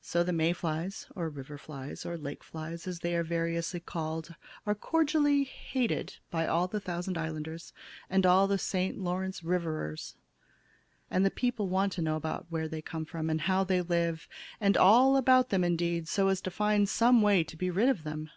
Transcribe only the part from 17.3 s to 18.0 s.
to be rid